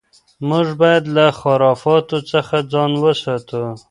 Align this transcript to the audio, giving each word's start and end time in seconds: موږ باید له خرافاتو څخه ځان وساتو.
موږ 0.49 0.67
باید 0.81 1.03
له 1.15 1.25
خرافاتو 1.39 2.17
څخه 2.31 2.55
ځان 2.71 2.91
وساتو. 3.03 3.63